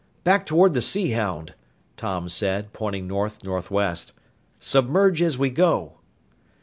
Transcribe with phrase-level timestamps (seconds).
[0.23, 1.53] "Back toward the Sea Hound,"
[1.95, 4.13] Tom said, pointing north northwest.
[4.59, 5.97] "Submerge as we go!"